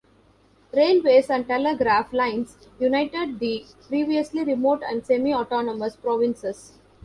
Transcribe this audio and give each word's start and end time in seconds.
Railways 0.73 1.29
and 1.29 1.47
telegraph 1.47 2.11
lines 2.11 2.57
united 2.79 3.39
the 3.39 3.63
previously 3.87 4.43
remote 4.43 4.81
and 4.81 5.05
semi-autonomous 5.05 5.95
provinces. 5.95 6.73